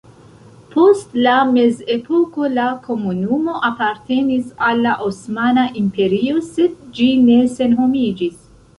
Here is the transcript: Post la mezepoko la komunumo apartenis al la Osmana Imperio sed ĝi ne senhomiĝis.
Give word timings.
Post 0.75 1.11
la 1.25 1.35
mezepoko 1.49 2.47
la 2.55 2.65
komunumo 2.89 3.59
apartenis 3.69 4.51
al 4.71 4.85
la 4.89 4.97
Osmana 5.13 5.69
Imperio 5.85 6.45
sed 6.51 6.85
ĝi 6.99 7.11
ne 7.31 7.41
senhomiĝis. 7.59 8.47